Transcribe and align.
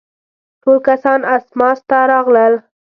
ټول 0.61 0.77
کسان 0.87 1.19
اسماس 1.35 1.79
ته 1.89 1.97
راغلل. 2.11 2.53